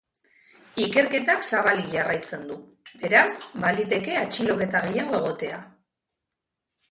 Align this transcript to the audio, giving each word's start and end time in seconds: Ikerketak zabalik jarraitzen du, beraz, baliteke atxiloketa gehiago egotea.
Ikerketak 0.83 1.43
zabalik 1.57 1.91
jarraitzen 1.95 2.47
du, 2.51 2.55
beraz, 3.03 3.27
baliteke 3.65 4.15
atxiloketa 4.23 4.83
gehiago 4.87 5.19
egotea. 5.19 5.61